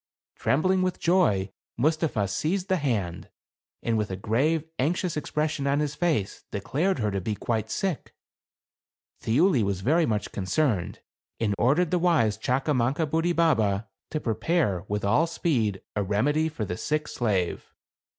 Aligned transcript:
Trembling 0.35 0.81
with 0.81 0.99
joy, 0.99 1.51
Mustapha 1.77 2.27
seized 2.27 2.69
the 2.69 2.77
hand, 2.77 3.29
and 3.83 3.99
with 3.99 4.09
a 4.09 4.15
grave, 4.15 4.63
anxious 4.79 5.15
expression 5.15 5.67
on 5.67 5.79
his 5.79 5.93
face, 5.93 6.43
declared 6.49 6.97
her 6.97 7.11
to 7.11 7.21
be 7.21 7.35
quite 7.35 7.69
sick. 7.69 8.11
Thiuli 9.21 9.61
was 9.61 9.81
very 9.81 10.07
much 10.07 10.31
concerned, 10.31 11.01
and 11.39 11.53
ordered 11.59 11.91
the 11.91 11.99
wise 11.99 12.35
Chaka 12.37 12.73
THE 12.73 12.73
CAliA 12.73 12.77
VAN. 12.77 13.07
179 13.13 13.53
mankabudibaba 13.53 13.87
to 14.09 14.19
prepare, 14.19 14.83
with 14.87 15.05
all 15.05 15.27
speed, 15.27 15.83
a 15.95 16.01
remedy 16.01 16.49
for 16.49 16.65
the 16.65 16.77
sick 16.77 17.07
slave. 17.07 17.71